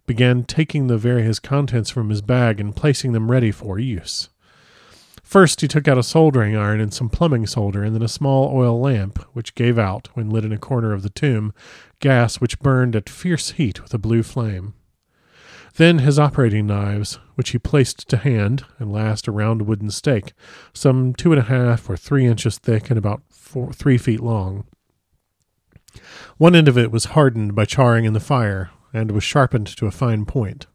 began 0.07 0.45
taking 0.45 0.87
the 0.87 0.97
various 0.97 1.39
contents 1.39 1.91
from 1.91 2.09
his 2.09 2.23
bag 2.23 2.61
and 2.61 2.75
placing 2.75 3.13
them 3.13 3.31
ready 3.31 3.51
for 3.51 3.79
use. 3.79 4.31
First, 5.33 5.63
he 5.63 5.67
took 5.67 5.89
out 5.89 5.97
a 5.97 6.03
soldering 6.03 6.55
iron 6.55 6.79
and 6.79 6.93
some 6.93 7.09
plumbing 7.09 7.47
solder, 7.47 7.83
and 7.83 7.95
then 7.95 8.03
a 8.03 8.07
small 8.07 8.55
oil 8.55 8.79
lamp, 8.79 9.19
which 9.33 9.55
gave 9.55 9.79
out, 9.79 10.11
when 10.13 10.29
lit 10.29 10.45
in 10.45 10.53
a 10.53 10.59
corner 10.59 10.93
of 10.93 11.03
the 11.03 11.09
tomb, 11.09 11.55
gas 12.01 12.39
which 12.39 12.59
burned 12.59 12.95
at 12.95 13.09
fierce 13.09 13.53
heat 13.53 13.83
with 13.83 13.95
a 13.95 13.99
blue 13.99 14.23
flame. 14.23 14.75
Then 15.77 16.01
his 16.01 16.19
operating 16.19 16.67
knives, 16.67 17.19
which 17.35 17.49
he 17.49 17.59
placed 17.59 18.11
to 18.11 18.19
hand, 18.19 18.67
and 18.79 18.93
last 18.93 19.27
a 19.27 19.33
round 19.33 19.63
wooden 19.63 19.91
stake, 19.91 20.35
some 20.75 21.15
two 21.15 21.33
and 21.33 21.41
a 21.41 21.45
half 21.45 21.89
or 21.89 21.97
three 21.97 22.27
inches 22.27 22.59
thick 22.59 22.91
and 22.91 22.99
about 22.99 23.23
four, 23.31 23.73
three 23.73 23.97
feet 23.97 24.21
long. 24.21 24.67
One 26.37 26.55
end 26.55 26.69
of 26.69 26.77
it 26.77 26.91
was 26.91 27.17
hardened 27.17 27.55
by 27.55 27.65
charring 27.65 28.05
in 28.05 28.13
the 28.13 28.21
fire, 28.21 28.69
and 28.93 29.11
was 29.11 29.25
sharpened 29.25 29.69
to 29.79 29.87
a 29.87 29.91
fine 29.91 30.27
point. 30.27 30.67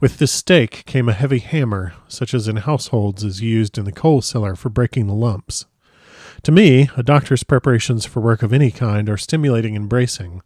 With 0.00 0.18
this 0.18 0.30
stake 0.30 0.84
came 0.86 1.08
a 1.08 1.12
heavy 1.12 1.40
hammer, 1.40 1.92
such 2.06 2.32
as 2.32 2.46
in 2.46 2.56
households 2.56 3.24
is 3.24 3.42
used 3.42 3.78
in 3.78 3.84
the 3.84 3.90
coal 3.90 4.22
cellar 4.22 4.54
for 4.54 4.68
breaking 4.68 5.08
the 5.08 5.14
lumps. 5.14 5.66
To 6.44 6.52
me, 6.52 6.88
a 6.96 7.02
doctor's 7.02 7.42
preparations 7.42 8.06
for 8.06 8.20
work 8.20 8.44
of 8.44 8.52
any 8.52 8.70
kind 8.70 9.08
are 9.08 9.16
stimulating 9.16 9.74
and 9.74 9.88
bracing, 9.88 10.40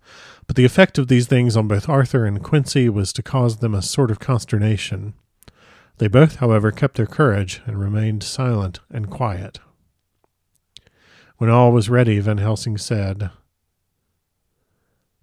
but 0.47 0.57
the 0.57 0.65
effect 0.65 0.97
of 0.97 1.09
these 1.09 1.27
things 1.27 1.55
on 1.55 1.69
both 1.69 1.87
Arthur 1.87 2.25
and 2.25 2.43
Quincy 2.43 2.89
was 2.89 3.13
to 3.13 3.23
cause 3.23 3.59
them 3.59 3.75
a 3.75 3.83
sort 3.83 4.11
of 4.11 4.19
consternation. 4.19 5.13
They 5.99 6.09
both, 6.09 6.37
however, 6.37 6.71
kept 6.71 6.97
their 6.97 7.07
courage 7.07 7.61
and 7.67 7.79
remained 7.79 8.23
silent 8.23 8.81
and 8.91 9.11
quiet. 9.11 9.61
When 11.37 11.51
all 11.51 11.73
was 11.73 11.91
ready, 11.91 12.19
Van 12.21 12.39
Helsing 12.39 12.79
said, 12.79 13.31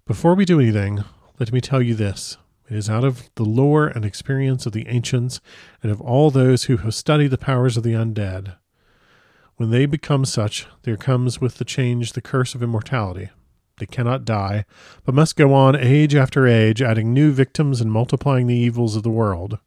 Before 0.06 0.36
we 0.36 0.44
do 0.44 0.60
anything, 0.60 1.02
let 1.40 1.52
me 1.52 1.60
tell 1.60 1.82
you 1.82 1.96
this. 1.96 2.36
It 2.70 2.76
is 2.76 2.88
out 2.88 3.02
of 3.02 3.28
the 3.34 3.44
lore 3.44 3.88
and 3.88 4.04
experience 4.04 4.64
of 4.64 4.72
the 4.72 4.86
ancients 4.86 5.40
and 5.82 5.90
of 5.90 6.00
all 6.00 6.30
those 6.30 6.64
who 6.64 6.76
have 6.78 6.94
studied 6.94 7.32
the 7.32 7.38
powers 7.38 7.76
of 7.76 7.82
the 7.82 7.94
undead. 7.94 8.54
When 9.56 9.70
they 9.70 9.86
become 9.86 10.24
such, 10.24 10.68
there 10.84 10.96
comes 10.96 11.40
with 11.40 11.58
the 11.58 11.64
change 11.64 12.12
the 12.12 12.22
curse 12.22 12.54
of 12.54 12.62
immortality. 12.62 13.30
They 13.78 13.86
cannot 13.86 14.24
die, 14.24 14.66
but 15.04 15.16
must 15.16 15.36
go 15.36 15.52
on 15.52 15.74
age 15.74 16.14
after 16.14 16.46
age, 16.46 16.80
adding 16.80 17.12
new 17.12 17.32
victims 17.32 17.80
and 17.80 17.90
multiplying 17.90 18.46
the 18.46 18.54
evils 18.54 18.94
of 18.94 19.02
the 19.02 19.10
world. 19.10 19.58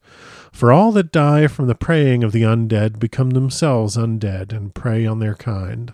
For 0.53 0.71
all 0.71 0.93
that 0.93 1.11
die 1.11 1.47
from 1.47 1.67
the 1.67 1.75
preying 1.75 2.23
of 2.23 2.31
the 2.31 2.43
undead 2.43 2.99
become 2.99 3.31
themselves 3.31 3.97
undead 3.97 4.53
and 4.53 4.73
prey 4.73 5.05
on 5.05 5.19
their 5.19 5.35
kind. 5.35 5.93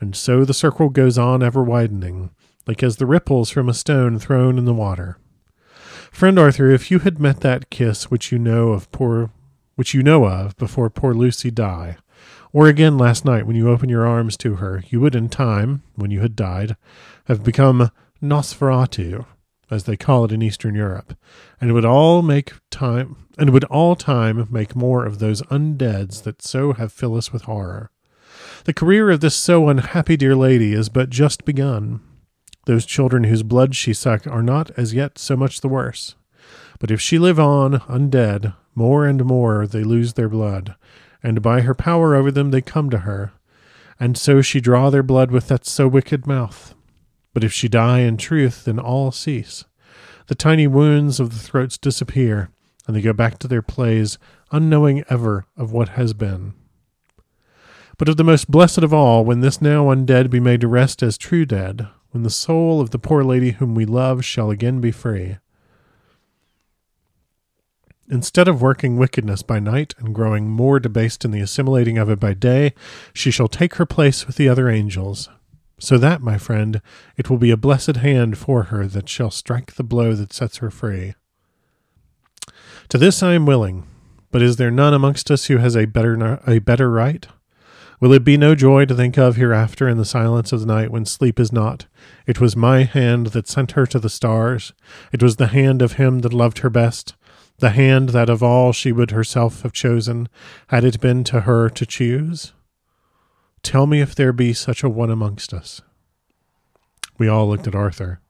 And 0.00 0.16
so 0.16 0.44
the 0.44 0.54
circle 0.54 0.88
goes 0.88 1.18
on 1.18 1.42
ever 1.42 1.62
widening, 1.62 2.30
like 2.66 2.82
as 2.82 2.96
the 2.96 3.06
ripples 3.06 3.50
from 3.50 3.68
a 3.68 3.74
stone 3.74 4.18
thrown 4.18 4.58
in 4.58 4.64
the 4.64 4.74
water. 4.74 5.18
Friend 6.12 6.38
Arthur, 6.38 6.70
if 6.70 6.90
you 6.90 7.00
had 7.00 7.18
met 7.18 7.40
that 7.40 7.70
kiss 7.70 8.10
which 8.10 8.30
you 8.30 8.38
know 8.38 8.68
of 8.68 8.92
poor 8.92 9.30
which 9.74 9.94
you 9.94 10.02
know 10.02 10.26
of 10.26 10.54
before 10.56 10.90
poor 10.90 11.14
Lucy 11.14 11.50
die, 11.50 11.96
or 12.52 12.68
again 12.68 12.98
last 12.98 13.24
night 13.24 13.46
when 13.46 13.56
you 13.56 13.70
opened 13.70 13.90
your 13.90 14.06
arms 14.06 14.36
to 14.36 14.56
her, 14.56 14.84
you 14.90 15.00
would 15.00 15.16
in 15.16 15.30
time, 15.30 15.82
when 15.96 16.10
you 16.10 16.20
had 16.20 16.36
died, 16.36 16.76
have 17.24 17.42
become 17.42 17.90
Nosferatu, 18.22 19.24
as 19.70 19.84
they 19.84 19.96
call 19.96 20.26
it 20.26 20.32
in 20.32 20.42
Eastern 20.42 20.74
Europe, 20.74 21.16
and 21.60 21.72
would 21.72 21.86
all 21.86 22.20
make 22.20 22.52
time 22.70 23.16
and 23.38 23.50
would 23.50 23.64
all 23.64 23.96
time 23.96 24.46
make 24.50 24.76
more 24.76 25.06
of 25.06 25.18
those 25.18 25.40
undeads 25.42 26.22
that 26.24 26.42
so 26.42 26.74
have 26.74 26.92
filled 26.92 27.16
us 27.16 27.32
with 27.32 27.42
horror. 27.44 27.90
The 28.64 28.74
career 28.74 29.10
of 29.10 29.20
this 29.20 29.34
so 29.34 29.68
unhappy 29.68 30.18
dear 30.18 30.36
lady 30.36 30.74
is 30.74 30.90
but 30.90 31.08
just 31.08 31.46
begun. 31.46 32.00
Those 32.64 32.86
children 32.86 33.24
whose 33.24 33.42
blood 33.42 33.74
she 33.74 33.92
sucked 33.92 34.26
are 34.26 34.42
not 34.42 34.70
as 34.76 34.94
yet 34.94 35.18
so 35.18 35.36
much 35.36 35.60
the 35.60 35.68
worse. 35.68 36.14
But 36.78 36.90
if 36.90 37.00
she 37.00 37.18
live 37.18 37.40
on, 37.40 37.80
undead, 37.80 38.54
more 38.74 39.06
and 39.06 39.24
more 39.24 39.66
they 39.66 39.84
lose 39.84 40.14
their 40.14 40.28
blood, 40.28 40.74
and 41.22 41.42
by 41.42 41.62
her 41.62 41.74
power 41.74 42.14
over 42.14 42.30
them 42.30 42.50
they 42.50 42.60
come 42.60 42.90
to 42.90 42.98
her, 42.98 43.32
and 43.98 44.16
so 44.16 44.42
she 44.42 44.60
draw 44.60 44.90
their 44.90 45.02
blood 45.02 45.30
with 45.30 45.48
that 45.48 45.66
so 45.66 45.86
wicked 45.88 46.26
mouth. 46.26 46.74
But 47.34 47.44
if 47.44 47.52
she 47.52 47.68
die 47.68 48.00
in 48.00 48.16
truth, 48.16 48.64
then 48.64 48.78
all 48.78 49.12
cease. 49.12 49.64
The 50.26 50.34
tiny 50.34 50.66
wounds 50.66 51.20
of 51.20 51.30
the 51.30 51.38
throats 51.38 51.78
disappear, 51.78 52.50
and 52.86 52.96
they 52.96 53.00
go 53.00 53.12
back 53.12 53.38
to 53.38 53.48
their 53.48 53.62
plays, 53.62 54.18
unknowing 54.50 55.04
ever 55.08 55.46
of 55.56 55.72
what 55.72 55.90
has 55.90 56.12
been. 56.14 56.54
But 57.98 58.08
of 58.08 58.16
the 58.16 58.24
most 58.24 58.50
blessed 58.50 58.78
of 58.78 58.92
all, 58.92 59.24
when 59.24 59.40
this 59.40 59.60
now 59.60 59.86
undead 59.86 60.30
be 60.30 60.40
made 60.40 60.60
to 60.62 60.68
rest 60.68 61.02
as 61.02 61.18
true 61.18 61.44
dead, 61.44 61.88
when 62.12 62.22
the 62.22 62.30
soul 62.30 62.80
of 62.80 62.90
the 62.90 62.98
poor 62.98 63.24
lady 63.24 63.52
whom 63.52 63.74
we 63.74 63.84
love 63.84 64.24
shall 64.24 64.50
again 64.50 64.80
be 64.80 64.92
free. 64.92 65.38
Instead 68.08 68.46
of 68.46 68.60
working 68.60 68.96
wickedness 68.96 69.42
by 69.42 69.58
night 69.58 69.94
and 69.98 70.14
growing 70.14 70.48
more 70.48 70.78
debased 70.78 71.24
in 71.24 71.30
the 71.30 71.40
assimilating 71.40 71.96
of 71.96 72.10
it 72.10 72.20
by 72.20 72.34
day, 72.34 72.74
she 73.14 73.30
shall 73.30 73.48
take 73.48 73.76
her 73.76 73.86
place 73.86 74.26
with 74.26 74.36
the 74.36 74.48
other 74.48 74.68
angels. 74.68 75.30
So 75.78 75.96
that, 75.98 76.20
my 76.20 76.36
friend, 76.36 76.82
it 77.16 77.30
will 77.30 77.38
be 77.38 77.50
a 77.50 77.56
blessed 77.56 77.96
hand 77.96 78.36
for 78.36 78.64
her 78.64 78.86
that 78.86 79.08
shall 79.08 79.30
strike 79.30 79.72
the 79.72 79.82
blow 79.82 80.14
that 80.14 80.32
sets 80.32 80.58
her 80.58 80.70
free. 80.70 81.14
To 82.90 82.98
this 82.98 83.22
I 83.22 83.32
am 83.32 83.46
willing, 83.46 83.86
but 84.30 84.42
is 84.42 84.56
there 84.56 84.70
none 84.70 84.92
amongst 84.92 85.30
us 85.30 85.46
who 85.46 85.56
has 85.56 85.74
a 85.74 85.86
better 85.86 86.40
a 86.46 86.58
better 86.58 86.90
right? 86.90 87.26
Will 88.02 88.12
it 88.12 88.24
be 88.24 88.36
no 88.36 88.56
joy 88.56 88.84
to 88.86 88.96
think 88.96 89.16
of 89.16 89.36
hereafter 89.36 89.86
in 89.88 89.96
the 89.96 90.04
silence 90.04 90.50
of 90.50 90.58
the 90.58 90.66
night 90.66 90.90
when 90.90 91.04
sleep 91.04 91.38
is 91.38 91.52
not? 91.52 91.86
It 92.26 92.40
was 92.40 92.56
my 92.56 92.82
hand 92.82 93.28
that 93.28 93.46
sent 93.46 93.72
her 93.72 93.86
to 93.86 94.00
the 94.00 94.10
stars. 94.10 94.72
It 95.12 95.22
was 95.22 95.36
the 95.36 95.46
hand 95.46 95.80
of 95.82 95.92
him 95.92 96.18
that 96.22 96.32
loved 96.32 96.58
her 96.58 96.68
best, 96.68 97.14
the 97.58 97.70
hand 97.70 98.08
that 98.08 98.28
of 98.28 98.42
all 98.42 98.72
she 98.72 98.90
would 98.90 99.12
herself 99.12 99.62
have 99.62 99.72
chosen, 99.72 100.28
had 100.66 100.82
it 100.82 101.00
been 101.00 101.22
to 101.22 101.42
her 101.42 101.70
to 101.70 101.86
choose. 101.86 102.52
Tell 103.62 103.86
me 103.86 104.00
if 104.00 104.16
there 104.16 104.32
be 104.32 104.52
such 104.52 104.82
a 104.82 104.88
one 104.88 105.08
amongst 105.08 105.54
us. 105.54 105.80
We 107.18 107.28
all 107.28 107.48
looked 107.48 107.68
at 107.68 107.76
Arthur. 107.76 108.20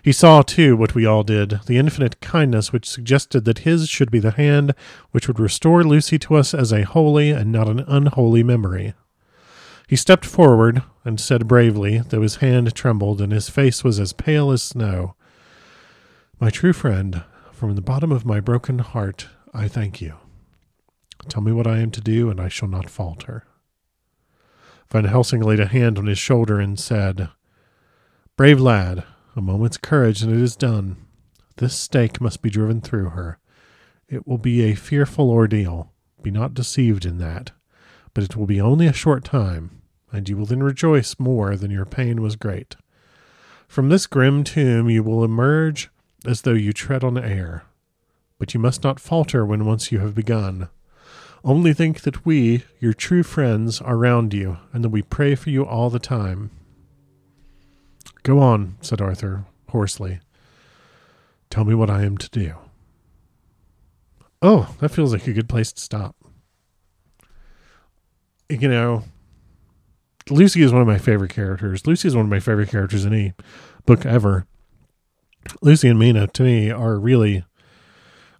He 0.00 0.12
saw, 0.12 0.42
too, 0.42 0.76
what 0.76 0.94
we 0.94 1.06
all 1.06 1.24
did, 1.24 1.58
the 1.66 1.76
infinite 1.76 2.20
kindness 2.20 2.72
which 2.72 2.88
suggested 2.88 3.44
that 3.46 3.66
his 3.66 3.88
should 3.88 4.12
be 4.12 4.20
the 4.20 4.30
hand 4.30 4.76
which 5.10 5.26
would 5.26 5.40
restore 5.40 5.82
Lucy 5.82 6.20
to 6.20 6.36
us 6.36 6.54
as 6.54 6.72
a 6.72 6.84
holy 6.84 7.32
and 7.32 7.50
not 7.50 7.66
an 7.66 7.80
unholy 7.80 8.44
memory. 8.44 8.94
He 9.88 9.96
stepped 9.96 10.26
forward 10.26 10.82
and 11.02 11.18
said 11.18 11.48
bravely, 11.48 12.00
though 12.00 12.20
his 12.20 12.36
hand 12.36 12.74
trembled 12.74 13.22
and 13.22 13.32
his 13.32 13.48
face 13.48 13.82
was 13.82 13.98
as 13.98 14.12
pale 14.12 14.50
as 14.50 14.62
snow, 14.62 15.16
My 16.38 16.50
true 16.50 16.74
friend, 16.74 17.24
from 17.52 17.74
the 17.74 17.80
bottom 17.80 18.12
of 18.12 18.26
my 18.26 18.38
broken 18.38 18.80
heart, 18.80 19.28
I 19.54 19.66
thank 19.66 20.02
you. 20.02 20.16
Tell 21.30 21.42
me 21.42 21.52
what 21.52 21.66
I 21.66 21.78
am 21.78 21.90
to 21.92 22.02
do, 22.02 22.28
and 22.28 22.38
I 22.38 22.48
shall 22.48 22.68
not 22.68 22.90
falter. 22.90 23.46
Van 24.90 25.04
Helsing 25.04 25.40
laid 25.40 25.58
a 25.58 25.66
hand 25.66 25.98
on 25.98 26.06
his 26.06 26.18
shoulder 26.18 26.60
and 26.60 26.78
said, 26.78 27.30
Brave 28.36 28.60
lad, 28.60 29.04
a 29.34 29.40
moment's 29.40 29.78
courage 29.78 30.22
and 30.22 30.30
it 30.30 30.38
is 30.38 30.54
done. 30.54 30.96
This 31.56 31.74
stake 31.74 32.20
must 32.20 32.42
be 32.42 32.50
driven 32.50 32.82
through 32.82 33.10
her. 33.10 33.38
It 34.06 34.26
will 34.28 34.38
be 34.38 34.64
a 34.64 34.74
fearful 34.74 35.30
ordeal. 35.30 35.92
Be 36.20 36.30
not 36.30 36.52
deceived 36.52 37.06
in 37.06 37.16
that. 37.18 37.52
But 38.12 38.24
it 38.24 38.36
will 38.36 38.46
be 38.46 38.60
only 38.60 38.86
a 38.86 38.92
short 38.92 39.24
time 39.24 39.77
and 40.12 40.28
you 40.28 40.36
will 40.36 40.46
then 40.46 40.62
rejoice 40.62 41.16
more 41.18 41.56
than 41.56 41.70
your 41.70 41.84
pain 41.84 42.22
was 42.22 42.36
great. 42.36 42.76
From 43.66 43.88
this 43.88 44.06
grim 44.06 44.44
tomb 44.44 44.88
you 44.88 45.02
will 45.02 45.24
emerge 45.24 45.90
as 46.24 46.42
though 46.42 46.52
you 46.52 46.72
tread 46.72 47.04
on 47.04 47.18
air, 47.18 47.64
but 48.38 48.54
you 48.54 48.60
must 48.60 48.82
not 48.82 49.00
falter 49.00 49.44
when 49.44 49.64
once 49.64 49.92
you 49.92 49.98
have 49.98 50.14
begun. 50.14 50.68
Only 51.44 51.72
think 51.72 52.00
that 52.00 52.26
we, 52.26 52.64
your 52.80 52.92
true 52.92 53.22
friends, 53.22 53.80
are 53.80 53.96
round 53.96 54.34
you, 54.34 54.58
and 54.72 54.82
that 54.82 54.88
we 54.88 55.02
pray 55.02 55.34
for 55.34 55.50
you 55.50 55.64
all 55.64 55.88
the 55.88 56.00
time. 56.00 56.50
Go 58.22 58.40
on, 58.40 58.76
said 58.80 59.00
Arthur 59.00 59.44
hoarsely. 59.68 60.20
Tell 61.50 61.64
me 61.64 61.74
what 61.74 61.90
I 61.90 62.02
am 62.02 62.18
to 62.18 62.28
do. 62.30 62.54
Oh, 64.42 64.74
that 64.80 64.90
feels 64.90 65.12
like 65.12 65.26
a 65.26 65.32
good 65.32 65.48
place 65.48 65.72
to 65.72 65.80
stop. 65.80 66.16
You 68.48 68.68
know, 68.68 69.04
Lucy 70.30 70.62
is 70.62 70.72
one 70.72 70.82
of 70.82 70.88
my 70.88 70.98
favorite 70.98 71.30
characters. 71.30 71.86
Lucy 71.86 72.08
is 72.08 72.16
one 72.16 72.26
of 72.26 72.30
my 72.30 72.40
favorite 72.40 72.68
characters 72.68 73.04
in 73.04 73.12
any 73.12 73.34
book 73.86 74.04
ever. 74.04 74.46
Lucy 75.62 75.88
and 75.88 75.98
Mina, 75.98 76.26
to 76.28 76.42
me, 76.42 76.70
are 76.70 76.98
really 76.98 77.44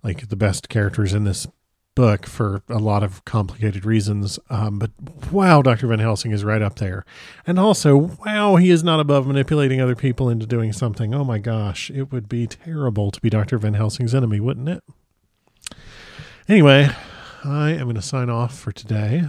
like 0.03 0.29
the 0.29 0.37
best 0.37 0.69
characters 0.69 1.15
in 1.15 1.25
this 1.25 1.47
book 1.95 2.27
for 2.27 2.63
a 2.69 2.79
lot 2.79 3.03
of 3.03 3.25
complicated 3.25 3.85
reasons. 3.85 4.39
Um, 4.51 4.79
but 4.79 4.93
wow, 5.33 5.63
Dr. 5.63 5.89
Van 5.89 5.99
Helsing 5.99 6.31
is 6.31 6.45
right 6.45 6.63
up 6.63 6.77
there. 6.77 7.05
And 7.47 7.59
also, 7.59 7.97
wow, 7.97 8.57
he 8.57 8.71
is 8.71 8.85
not 8.85 9.01
above 9.01 9.27
manipulating 9.27 9.81
other 9.81 9.97
people 9.97 10.29
into 10.29 10.47
doing 10.47 10.73
something. 10.73 11.13
Oh 11.13 11.25
my 11.25 11.39
gosh, 11.39 11.91
it 11.91 12.13
would 12.13 12.29
be 12.29 12.47
terrible 12.47 13.11
to 13.11 13.21
be 13.21 13.31
Dr. 13.31 13.59
Van 13.59 13.75
Helsing's 13.75 14.15
enemy, 14.15 14.39
wouldn't 14.39 14.69
it? 14.69 14.85
Anyway, 16.49 16.89
I 17.45 17.71
am 17.71 17.85
going 17.85 17.97
to 17.97 18.03
sign 18.03 18.31
off 18.31 18.57
for 18.57 18.71
today. 18.71 19.25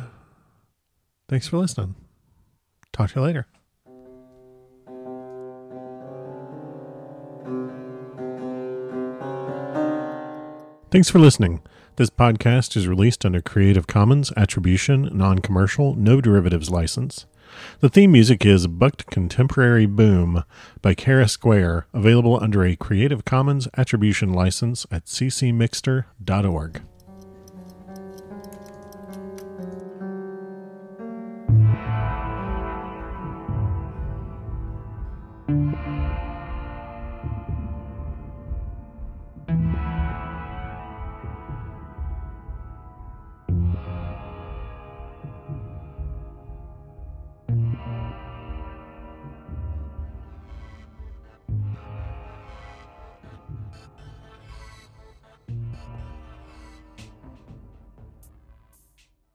Thanks 1.28 1.48
for 1.48 1.58
listening. 1.58 1.96
Talk 3.00 3.12
to 3.12 3.20
you 3.22 3.25
later. 3.25 3.48
Thanks 10.91 11.10
for 11.10 11.18
listening. 11.20 11.62
This 11.96 12.10
podcast 12.10 12.75
is 12.75 12.89
released 12.89 13.25
under 13.25 13.41
Creative 13.41 13.88
Commons 13.88 14.34
Attribution, 14.36 15.10
Non 15.13 15.39
Commercial, 15.39 15.96
No 15.96 16.20
Derivatives 16.20 16.70
license. 16.70 17.25
The 17.79 17.88
theme 17.88 18.12
music 18.12 18.46
is 18.46 18.68
Bucked 18.68 19.06
Contemporary 19.06 19.86
Boom 19.86 20.44
by 20.82 20.94
Kara 20.94 21.29
Square, 21.29 21.88
available 21.94 22.38
under 22.44 22.65
a 22.65 22.75
Creative 22.75 23.24
Commons 23.24 23.70
Attribution 23.77 24.34
license 24.34 24.86
at 24.91 25.06
ccmixter.org. 25.06 26.82